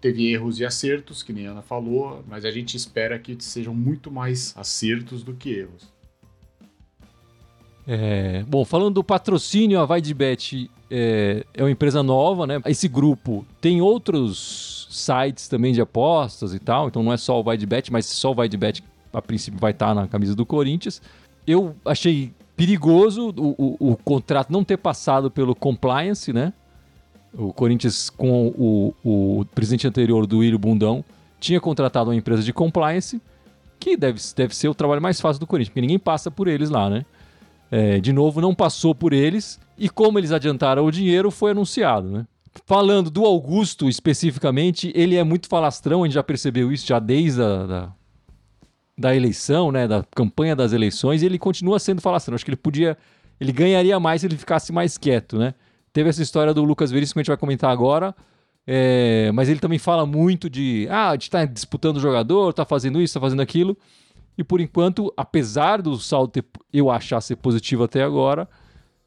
[0.00, 3.74] teve erros e acertos, que nem a Ana falou, mas a gente espera que sejam
[3.74, 5.92] muito mais acertos do que erros.
[7.86, 12.60] É, bom, falando do patrocínio, a Vai de Bet é, é uma empresa nova, né?
[12.66, 17.44] Esse grupo tem outros sites também de apostas e tal, então não é só o
[17.44, 20.34] Vai de Bet, mas só o Vai de Bet a princípio vai estar na camisa
[20.34, 21.00] do Corinthians.
[21.46, 26.52] Eu achei perigoso o, o, o contrato não ter passado pelo compliance, né?
[27.32, 31.04] O Corinthians, com o, o presidente anterior do William Bundão,
[31.38, 33.20] tinha contratado uma empresa de compliance,
[33.78, 36.70] que deve, deve ser o trabalho mais fácil do Corinthians, porque ninguém passa por eles
[36.70, 37.04] lá, né?
[37.70, 39.58] É, de novo, não passou por eles.
[39.76, 42.26] E como eles adiantaram o dinheiro, foi anunciado, né?
[42.64, 47.42] Falando do Augusto especificamente, ele é muito falastrão, a gente já percebeu isso já desde
[47.42, 47.92] a da,
[48.96, 49.86] da eleição, né?
[49.86, 52.34] Da campanha das eleições, e ele continua sendo falastrão.
[52.34, 52.96] Acho que ele podia.
[53.38, 55.54] Ele ganharia mais se ele ficasse mais quieto, né?
[55.92, 58.14] Teve essa história do Lucas Veríssimo que a gente vai comentar agora.
[58.66, 62.64] É, mas ele também fala muito de ah, a gente tá disputando o jogador, tá
[62.64, 63.76] fazendo isso, tá fazendo aquilo.
[64.36, 68.48] E por enquanto, apesar do saldo ter, eu achar ser positivo até agora,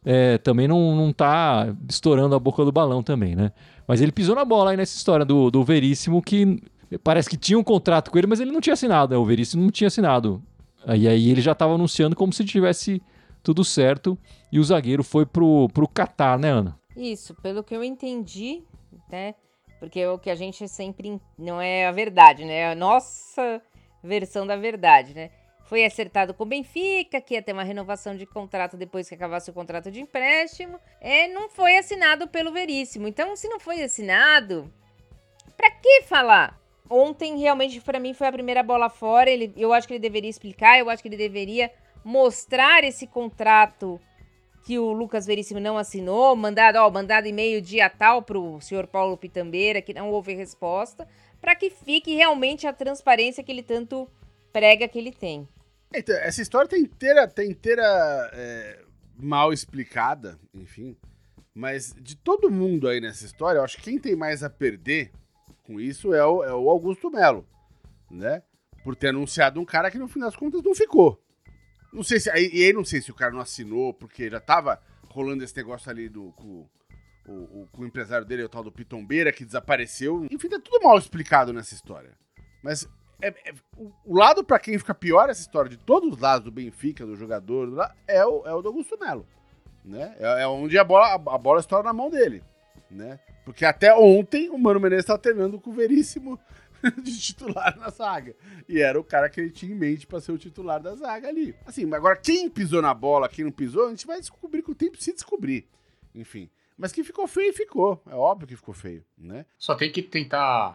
[0.04, 3.52] é, também não, não tá estourando a boca do balão também, né?
[3.88, 6.62] Mas ele pisou na bola aí nessa história do, do Veríssimo, que
[7.04, 9.18] parece que tinha um contrato com ele, mas ele não tinha assinado, né?
[9.18, 10.42] O Veríssimo não tinha assinado.
[10.88, 13.02] E aí ele já estava anunciando como se tivesse
[13.44, 14.18] tudo certo
[14.52, 16.80] e o zagueiro foi pro, pro Catar, né, Ana?
[16.96, 18.64] Isso, pelo que eu entendi,
[19.10, 19.36] né?
[19.80, 21.22] Porque o que a gente sempre.
[21.38, 22.76] Não é a verdade, né?
[22.76, 23.62] Nossa
[24.04, 25.32] versão da verdade, né?
[25.66, 29.52] Foi acertado com o Benfica, que ia ter uma renovação de contrato depois que acabasse
[29.52, 30.80] o contrato de empréstimo.
[31.00, 33.08] É, não foi assinado pelo Veríssimo.
[33.08, 34.74] Então, se não foi assinado,
[35.56, 36.60] para que falar?
[36.90, 39.30] Ontem, realmente, para mim, foi a primeira bola fora.
[39.30, 41.72] Ele, eu acho que ele deveria explicar, eu acho que ele deveria
[42.04, 44.02] mostrar esse contrato
[44.66, 49.18] que o Lucas Veríssimo não assinou, mandado, ó, mandado e-mail dia tal pro senhor Paulo
[49.18, 51.08] Pitambeira, que não houve resposta
[51.42, 54.10] para que fique realmente a transparência que ele tanto
[54.52, 55.48] prega que ele tem.
[55.94, 57.84] Então, essa história tá inteira, tá inteira
[58.34, 58.84] é,
[59.18, 60.96] mal explicada, enfim.
[61.54, 65.12] Mas de todo mundo aí nessa história, eu acho que quem tem mais a perder
[65.64, 67.46] com isso é o, é o Augusto Melo,
[68.10, 68.44] né?
[68.84, 71.22] Por ter anunciado um cara que no fim das contas não ficou.
[71.92, 72.30] Não sei se.
[72.30, 75.90] E aí não sei se o cara não assinou, porque já tava rolando esse negócio
[75.90, 76.32] ali do.
[76.34, 76.68] Com,
[77.30, 80.26] o, o, o empresário dele é o tal do Pitombeira, que desapareceu.
[80.32, 82.12] Enfim, tá tudo mal explicado nessa história.
[82.64, 82.88] Mas
[83.22, 86.46] é, é, o, o, lado para quem fica pior essa história, de todos os lados
[86.46, 89.28] do Benfica, do jogador, do, é, o, é o do Augusto Melo.
[89.86, 90.16] Né?
[90.20, 92.44] É, é onde a bola, a, a, bola estoura na mão dele.
[92.90, 93.20] Né?
[93.46, 96.40] Porque até ontem o Mano Menezes estava treinando com o Veríssimo
[97.04, 98.36] de titular na zaga.
[98.68, 101.28] E era o cara que ele tinha em mente para ser o titular da zaga
[101.28, 101.56] ali.
[101.66, 104.76] Assim, agora quem pisou na bola, quem não pisou, a gente vai descobrir com o
[104.76, 105.68] tempo se descobrir.
[106.16, 106.50] Enfim.
[106.80, 108.02] Mas que ficou feio, ficou.
[108.10, 109.46] É óbvio que ficou feio, né?
[109.58, 110.74] Só tem que tentar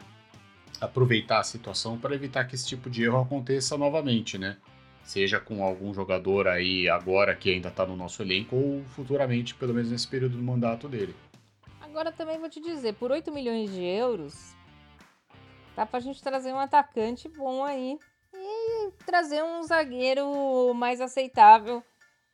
[0.79, 4.59] aproveitar a situação para evitar que esse tipo de erro aconteça novamente, né?
[5.03, 9.73] Seja com algum jogador aí agora que ainda tá no nosso elenco ou futuramente, pelo
[9.73, 11.15] menos nesse período do mandato dele.
[11.81, 14.55] Agora também vou te dizer, por 8 milhões de euros,
[15.75, 17.99] dá pra gente trazer um atacante bom aí
[18.35, 21.83] e trazer um zagueiro mais aceitável.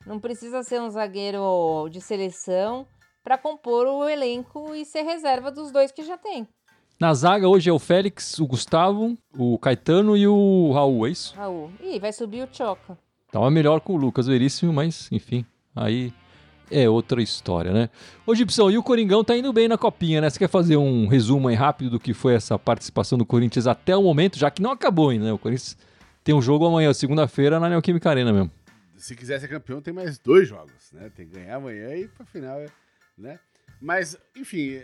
[0.05, 2.85] Não precisa ser um zagueiro de seleção
[3.23, 6.47] para compor o elenco e ser reserva dos dois que já tem.
[6.99, 11.35] Na zaga hoje é o Félix, o Gustavo, o Caetano e o Raul, é isso?
[11.35, 11.71] Raul.
[11.81, 12.97] Ih, vai subir o Choca.
[13.31, 16.13] Tava melhor com o Lucas Veríssimo, mas enfim, aí
[16.69, 17.89] é outra história, né?
[18.25, 20.29] Ô Gibson, e o Coringão tá indo bem na copinha, né?
[20.29, 23.95] Você quer fazer um resumo aí rápido do que foi essa participação do Corinthians até
[23.95, 25.33] o momento, já que não acabou ainda, né?
[25.33, 25.77] O Corinthians
[26.23, 28.51] tem um jogo amanhã, segunda-feira, na Neoquímica Arena mesmo.
[28.95, 31.09] Se quiser ser campeão, tem mais dois jogos, né?
[31.15, 32.59] Tem que ganhar amanhã e pra final,
[33.17, 33.39] né?
[33.81, 34.81] Mas, enfim,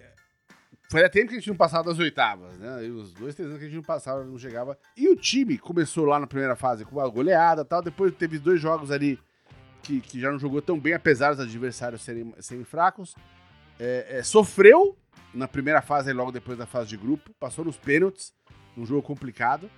[0.90, 2.86] Fazia tempo que a gente não passava das oitavas, né?
[2.86, 4.78] E os dois, três anos que a gente não passava, não chegava.
[4.96, 7.82] E o time começou lá na primeira fase com uma goleada e tal.
[7.82, 9.20] Depois teve dois jogos ali
[9.84, 13.16] que, que já não jogou tão bem, apesar dos adversários serem, serem fracos.
[13.78, 14.98] É, é, sofreu
[15.34, 17.34] na primeira fase, logo depois da fase de grupo.
[17.38, 18.34] Passou nos pênaltis,
[18.78, 19.70] um jogo complicado.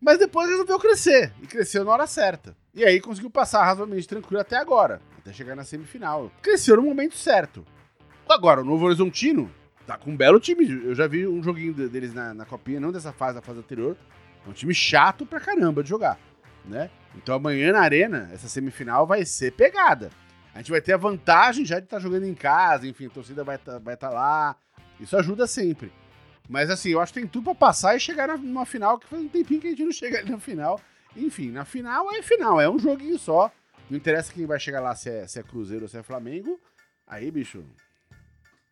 [0.00, 1.30] Mas depois resolveu crescer.
[1.42, 2.56] E cresceu na hora certa.
[2.74, 5.02] E aí conseguiu passar razoavelmente tranquilo até agora.
[5.18, 6.32] Até chegar na semifinal.
[6.40, 7.66] Cresceu no momento certo.
[8.28, 9.50] Agora, o Novo Horizontino
[9.86, 10.68] tá com um belo time.
[10.84, 13.96] Eu já vi um joguinho deles na, na copinha, não dessa fase, da fase anterior.
[14.46, 16.18] É um time chato pra caramba de jogar,
[16.64, 16.90] né?
[17.16, 20.10] Então amanhã na arena, essa semifinal vai ser pegada.
[20.54, 23.10] A gente vai ter a vantagem já de estar tá jogando em casa, enfim, a
[23.10, 24.56] torcida vai estar tá, vai tá lá.
[25.00, 25.92] Isso ajuda sempre.
[26.48, 29.22] Mas assim, eu acho que tem tudo pra passar e chegar numa final, que faz
[29.22, 30.80] um tempinho que a gente não chega ali na final.
[31.16, 33.50] Enfim, na final é final, é um joguinho só.
[33.88, 36.60] Não interessa quem vai chegar lá, se é, se é Cruzeiro ou se é Flamengo.
[37.06, 37.64] Aí, bicho,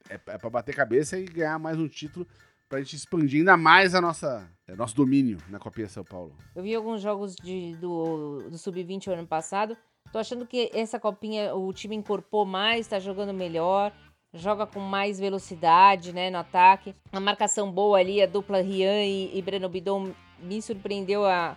[0.09, 2.27] é, é para bater cabeça e ganhar mais um título
[2.69, 6.37] pra gente expandir ainda mais a nossa, é, nosso domínio na Copinha São Paulo.
[6.55, 9.77] Eu vi alguns jogos de, do, do Sub-20 ano passado.
[10.13, 13.93] Tô achando que essa copinha o time incorporou mais, tá jogando melhor,
[14.33, 16.95] joga com mais velocidade, né, no ataque.
[17.13, 21.57] A marcação boa ali, a dupla Rian e, e Breno Bidon me surpreendeu a,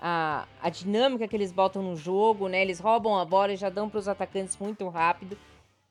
[0.00, 2.62] a, a dinâmica que eles botam no jogo, né?
[2.62, 5.36] Eles roubam a bola e já dão para os atacantes muito rápido.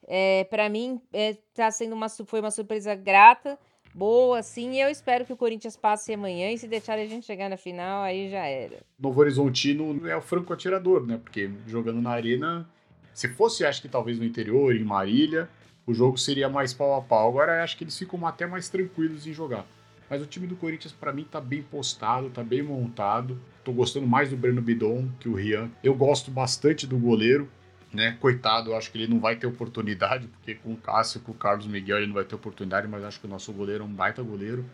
[0.08, 3.60] É, para mim, é, tá sendo uma, foi uma surpresa grata,
[3.94, 7.26] boa, assim, e eu espero que o Corinthians passe amanhã e se deixar a gente
[7.26, 8.78] chegar na final, aí já era.
[8.98, 11.20] Novo Horizontino é o franco atirador, né?
[11.22, 12.70] Porque jogando na arena,
[13.14, 15.50] se fosse, acho que talvez no interior, em Marília,
[15.86, 17.30] o jogo seria mais pau a pau.
[17.30, 19.66] Agora acho que eles ficam até mais tranquilos em jogar.
[20.10, 23.38] Mas o time do Corinthians, para mim, tá bem postado, tá bem montado.
[23.64, 25.70] Tô gostando mais do Breno Bidon que o Rian.
[25.84, 27.50] Eu gosto bastante do goleiro
[27.94, 28.18] né?
[28.20, 31.36] Coitado, eu acho que ele não vai ter oportunidade, porque com o Cássio, com o
[31.36, 33.94] Carlos Miguel, ele não vai ter oportunidade, mas acho que o nosso goleiro é um
[33.94, 34.66] baita goleiro.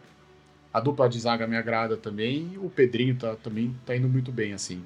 [0.73, 4.53] A dupla de zaga me agrada também, o Pedrinho tá, também tá indo muito bem,
[4.53, 4.83] assim.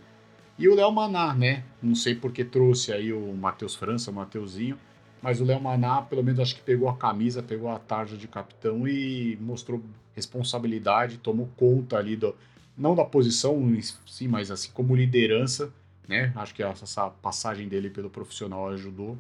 [0.60, 1.64] E o Léo Maná, né?
[1.82, 4.78] Não sei porque trouxe aí o Matheus França, o Mateuzinho,
[5.22, 8.28] mas o Léo Maná, pelo menos, acho que pegou a camisa, pegou a tarja de
[8.28, 9.82] capitão e mostrou
[10.14, 12.36] responsabilidade, tomou conta ali do.
[12.78, 13.60] Não da posição,
[14.06, 15.72] sim, mas assim, como liderança
[16.08, 16.32] né?
[16.36, 19.18] Acho que essa passagem dele pelo profissional ajudou.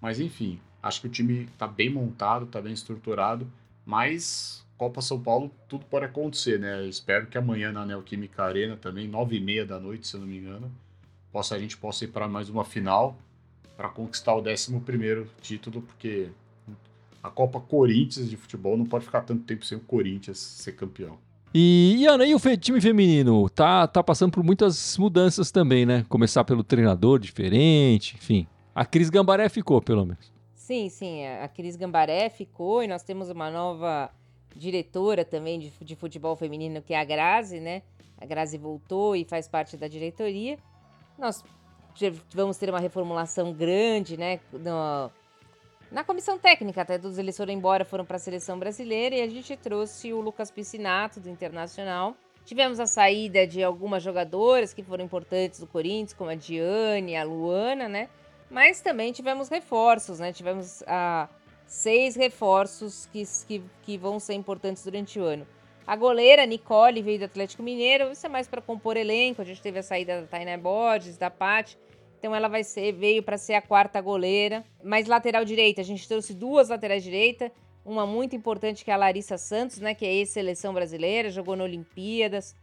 [0.00, 3.50] Mas enfim, acho que o time está bem montado, está bem estruturado,
[3.84, 6.86] mas Copa São Paulo tudo pode acontecer, né?
[6.86, 10.26] Espero que amanhã na Neoquímica Arena também, nove e meia da noite, se eu não
[10.26, 10.70] me engano,
[11.32, 13.16] possa a gente possa ir para mais uma final
[13.76, 16.30] para conquistar o 11 primeiro título, porque
[17.22, 21.18] a Copa Corinthians de futebol não pode ficar tanto tempo sem o Corinthians ser campeão.
[21.54, 23.48] E, Ana, e o time feminino?
[23.48, 26.04] Tá, tá passando por muitas mudanças também, né?
[26.08, 28.46] Começar pelo treinador diferente, enfim.
[28.74, 30.32] A Cris Gambaré ficou, pelo menos.
[30.54, 34.10] Sim, sim, a Cris Gambaré ficou e nós temos uma nova
[34.54, 37.82] diretora também de, de futebol feminino, que é a Grazi, né?
[38.20, 40.58] A Grazi voltou e faz parte da diretoria.
[41.18, 41.42] Nós
[42.34, 44.40] vamos ter uma reformulação grande, né?
[44.52, 45.10] No,
[45.90, 49.28] na comissão técnica, até todos eles foram embora, foram para a seleção brasileira e a
[49.28, 52.14] gente trouxe o Lucas Piscinato do Internacional.
[52.44, 57.24] Tivemos a saída de algumas jogadoras que foram importantes do Corinthians, como a Diane, a
[57.24, 58.08] Luana, né?
[58.50, 60.32] Mas também tivemos reforços, né?
[60.32, 61.28] Tivemos ah,
[61.66, 65.46] seis reforços que, que, que vão ser importantes durante o ano.
[65.86, 69.40] A goleira Nicole veio do Atlético Mineiro, isso é mais para compor elenco.
[69.40, 71.78] A gente teve a saída da Tainá Borges, da Paty.
[72.18, 74.64] Então ela vai ser, veio para ser a quarta goleira.
[74.82, 77.52] Mas lateral direita, a gente trouxe duas laterais direita,
[77.84, 81.64] uma muito importante que é a Larissa Santos, né, que é ex-seleção brasileira, jogou na
[81.64, 82.54] Olimpíadas,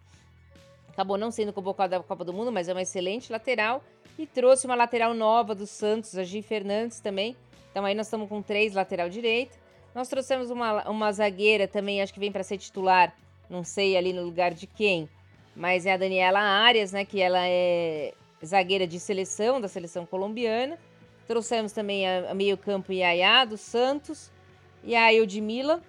[0.89, 3.81] acabou não sendo convocada da Copa do Mundo, mas é uma excelente lateral
[4.19, 7.35] e trouxe uma lateral nova do Santos, a Gi Fernandes também.
[7.71, 9.57] Então aí nós estamos com três lateral direita.
[9.93, 13.15] Nós trouxemos uma, uma zagueira também, acho que vem para ser titular,
[13.49, 15.09] não sei ali no lugar de quem,
[15.55, 18.13] mas é a Daniela Arias, né, que ela é
[18.45, 20.77] zagueira de seleção, da seleção colombiana.
[21.27, 24.31] Trouxemos também a, a meio-campo Yaya do Santos
[24.83, 25.81] e a Eudmila,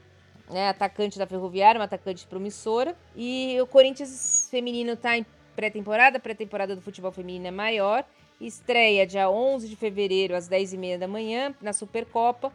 [0.49, 2.97] né, atacante da Ferroviária, uma atacante promissora.
[3.14, 8.05] E o Corinthians feminino está em pré-temporada, pré-temporada do futebol feminino é maior.
[8.40, 12.53] Estreia dia 11 de fevereiro às 10h30 da manhã na Supercopa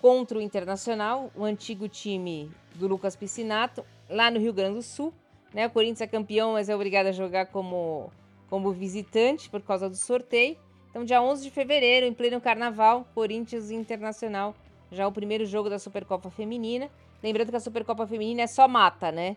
[0.00, 5.12] contra o Internacional, o antigo time do Lucas Piscinato, lá no Rio Grande do Sul.
[5.52, 5.66] Né?
[5.66, 8.10] O Corinthians é campeão, mas é obrigado a jogar como,
[8.50, 10.56] como visitante por causa do sorteio.
[10.90, 14.54] Então, dia 11 de fevereiro, em pleno carnaval, Corinthians Internacional,
[14.90, 16.90] já o primeiro jogo da Supercopa Feminina.
[17.22, 19.36] Lembrando que a Supercopa Feminina é só mata, né?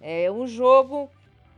[0.00, 1.10] É um jogo,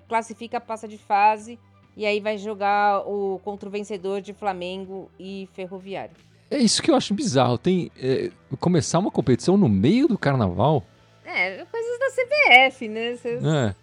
[0.09, 1.59] classifica, passa de fase
[1.97, 6.17] e aí vai jogar o contra o vencedor de Flamengo e Ferroviário.
[6.51, 7.59] É isso que eu acho bizarro.
[7.59, 8.31] Tem é,
[8.61, 10.85] começar uma competição no meio do carnaval.
[11.25, 13.17] É, coisas da CBF, né?
[13.17, 13.45] Cês...
[13.45, 13.75] É,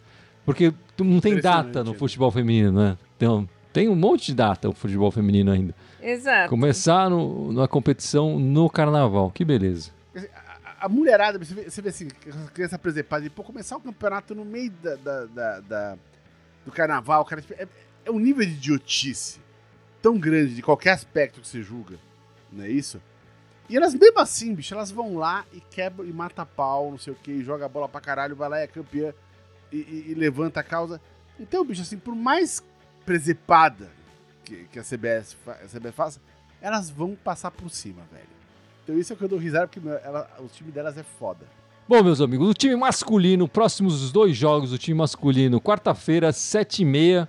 [0.46, 2.98] porque não tem data no futebol feminino, né?
[3.18, 5.74] Tem, tem um monte de data o futebol feminino ainda.
[6.02, 6.50] Exato.
[6.50, 9.92] Começar no, na competição no carnaval, que beleza.
[10.76, 12.08] A, a mulherada, você vê, você vê assim,
[12.54, 15.98] criança presepada, e pô, começar o campeonato no meio da, da, da, da
[16.66, 17.68] do carnaval, cara, é,
[18.06, 19.40] é um nível de idiotice
[20.02, 21.98] tão grande de qualquer aspecto que você julga,
[22.52, 23.02] não é isso?
[23.70, 27.14] E elas, mesmo assim, bicho, elas vão lá e quebram e mata pau, não sei
[27.14, 29.14] o que, joga a bola pra caralho, vai lá e é campeã
[29.78, 31.02] e, e, levanta a causa.
[31.40, 32.64] Então, bicho, assim, por mais
[33.06, 33.90] presepada
[34.46, 36.22] que, que a, CBS, a CBS faça,
[36.62, 38.34] elas vão passar por cima, velho.
[38.84, 41.46] Então isso é o que eu dou risada, porque ela, o time delas é foda.
[41.88, 47.28] Bom, meus amigos, o time masculino, próximos dois jogos do time masculino, quarta-feira, 7h30,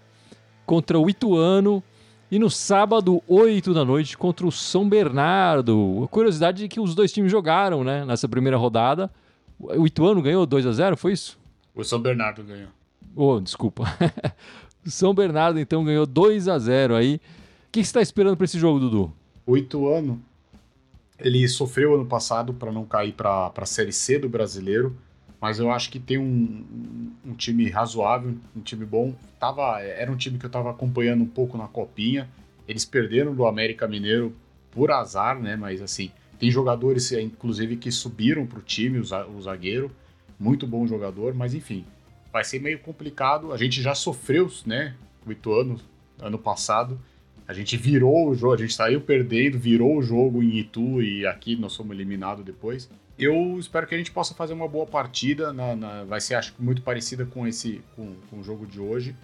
[0.64, 1.82] contra o Ituano.
[2.30, 6.02] E no sábado, 8 da noite, contra o São Bernardo.
[6.04, 9.10] A curiosidade é que os dois times jogaram, né, nessa primeira rodada.
[9.58, 11.38] O Ituano ganhou 2 a 0 foi isso?
[11.74, 12.68] O São Bernardo ganhou.
[13.14, 13.84] Oh, desculpa.
[14.84, 17.16] o São Bernardo, então, ganhou 2 a 0 aí.
[17.16, 17.20] O
[17.72, 19.12] que você está esperando para esse jogo, Dudu?
[19.46, 20.22] O Ituano,
[21.18, 24.96] ele sofreu ano passado para não cair para a Série C do Brasileiro
[25.44, 29.14] mas eu acho que tem um, um, time razoável, um time bom.
[29.38, 32.26] Tava, era um time que eu estava acompanhando um pouco na copinha.
[32.66, 34.34] Eles perderam do América Mineiro
[34.70, 35.54] por azar, né?
[35.54, 39.90] Mas assim, tem jogadores, inclusive, que subiram para o time, o zagueiro.
[40.38, 41.84] Muito bom jogador, mas enfim,
[42.32, 43.52] vai ser meio complicado.
[43.52, 44.94] A gente já sofreu, né?
[45.26, 45.80] O Ituano
[46.20, 47.00] ano passado.
[47.46, 51.26] A gente virou o jogo, a gente saiu perdendo, virou o jogo em Itu e
[51.26, 55.52] aqui nós fomos eliminados depois eu espero que a gente possa fazer uma boa partida.
[55.52, 59.14] Na, na, vai ser, acho muito parecida com esse com, com, o jogo de hoje.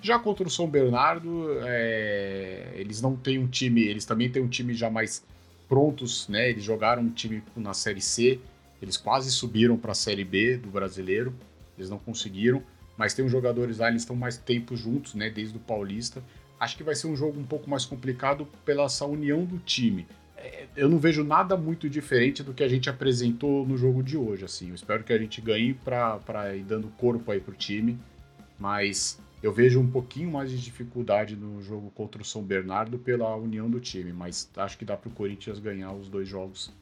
[0.00, 4.48] Já contra o São Bernardo, é, eles não têm um time, eles também têm um
[4.48, 5.24] time já mais
[5.68, 6.50] prontos, né?
[6.50, 8.38] Eles jogaram um time na Série C,
[8.80, 11.34] eles quase subiram para a Série B do Brasileiro,
[11.76, 12.62] eles não conseguiram,
[12.96, 15.30] mas tem uns jogadores lá, eles estão mais tempo juntos, né?
[15.30, 16.22] Desde o Paulista.
[16.58, 20.06] Acho que vai ser um jogo um pouco mais complicado pela essa união do time
[20.76, 24.44] eu não vejo nada muito diferente do que a gente apresentou no jogo de hoje,
[24.44, 24.68] assim.
[24.68, 27.98] Eu espero que a gente ganhe para ir dando corpo aí pro time,
[28.58, 33.34] mas eu vejo um pouquinho mais de dificuldade no jogo contra o São Bernardo pela
[33.36, 36.72] união do time, mas acho que dá pro Corinthians ganhar os dois jogos.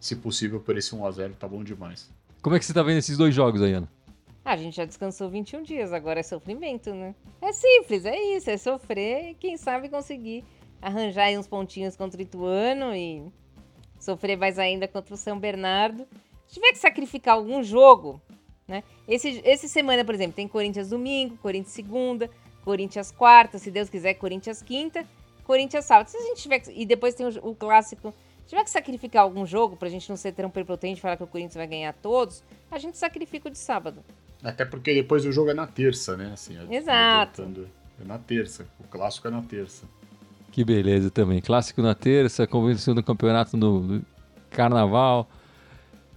[0.00, 2.10] Se possível, por esse 1 a 0 tá bom demais.
[2.42, 3.88] Como é que você tá vendo esses dois jogos aí, Ana?
[4.44, 7.14] Ah, a gente já descansou 21 dias, agora é sofrimento, né?
[7.42, 10.44] É simples, é isso, é sofrer e quem sabe conseguir
[10.80, 13.24] arranjar aí uns pontinhos contra o Ituano e
[13.98, 16.06] sofrer mais ainda contra o São Bernardo.
[16.46, 18.22] Se tiver que sacrificar algum jogo,
[18.68, 18.84] né?
[19.08, 22.30] Esse, esse semana, por exemplo, tem Corinthians domingo, Corinthians segunda,
[22.64, 25.04] Corinthians quarta, se Deus quiser, Corinthians quinta,
[25.42, 26.08] Corinthians sábado.
[26.08, 28.14] Se a gente tiver que, e depois tem o, o clássico.
[28.46, 31.24] Se tiver que sacrificar algum jogo pra gente não ser tão prepotente e falar que
[31.24, 34.04] o Corinthians vai ganhar todos, a gente sacrifica o de sábado.
[34.40, 36.30] Até porque depois o jogo é na terça, né?
[36.32, 37.42] Assim, Exato.
[38.00, 38.68] É na terça.
[38.78, 39.84] O clássico é na terça.
[40.52, 41.40] Que beleza também.
[41.40, 44.00] Clássico na terça, convenção do campeonato no,
[44.50, 45.28] carnaval.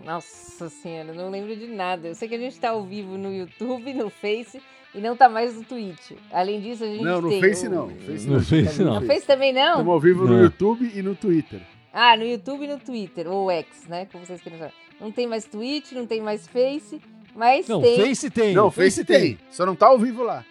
[0.04, 2.08] Nossa senhora, não lembro de nada.
[2.10, 4.62] Eu sei que a gente tá ao vivo no YouTube, no Face
[4.94, 6.12] e não tá mais no Twitch.
[6.32, 7.88] Além disso, a gente Não, no tem Face o- não.
[7.88, 8.42] No Face No não.
[8.44, 9.00] Face não.
[9.00, 9.72] No Face também não?
[9.72, 10.44] Estamos ao vivo no Não.
[10.44, 11.62] YouTube e no Twitter.
[11.94, 14.08] Ah, no YouTube e no Twitter, ou X, né?
[14.12, 14.72] Como vocês querem falar.
[15.00, 17.02] Não tem mais Twitch, não tem mais Face,
[17.36, 18.54] mas Não, tem Face tem.
[18.54, 19.38] não, Face tem.
[19.50, 20.46] Só não tá ao vivo lá.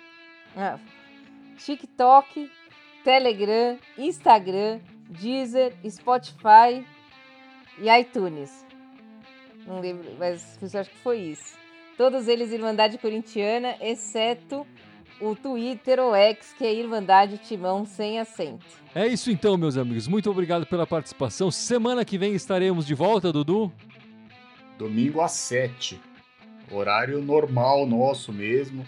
[0.57, 0.79] ah,
[1.59, 2.51] TikTok,
[3.05, 6.85] Telegram, Instagram, Deezer, Spotify
[7.79, 8.65] e iTunes.
[9.67, 11.59] Não lembro, mas eu acho que foi isso.
[11.97, 14.67] Todos eles Irmandade Corintiana, exceto
[15.21, 18.65] o Twitter ou X, que é Irmandade Timão sem acento.
[18.95, 20.09] É isso então, meus amigos.
[20.09, 21.51] Muito obrigado pela participação.
[21.51, 23.71] Semana que vem estaremos de volta, Dudu.
[24.79, 26.01] Domingo às 7.
[26.73, 28.87] Horário normal nosso mesmo,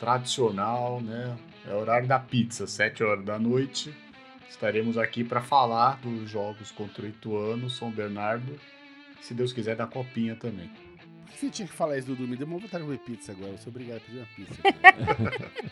[0.00, 1.36] tradicional, né?
[1.68, 3.92] É o horário da pizza, 7 horas da noite.
[4.48, 8.58] Estaremos aqui para falar dos jogos contra o Ituano, São Bernardo,
[9.20, 10.68] se Deus quiser da copinha também.
[11.24, 12.26] Por que você tinha que falar isso, Dudu?
[12.26, 13.52] Me deu uma vontade de comer pizza agora.
[13.52, 14.62] Eu sou obrigado a pedir uma pizza.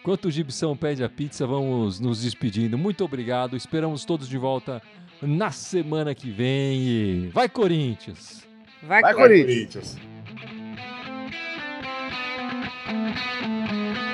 [0.00, 2.78] Enquanto o Gibson pede a pizza, vamos nos despedindo.
[2.78, 3.56] Muito obrigado.
[3.56, 4.80] Esperamos todos de volta
[5.20, 7.28] na semana que vem.
[7.30, 8.46] Vai, Corinthians!
[8.82, 9.96] Vai, Vai, Corinthians.
[9.96, 10.16] Corinthians.
[12.74, 14.05] Corinthians.